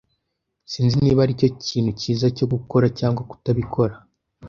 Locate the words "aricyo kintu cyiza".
1.21-2.25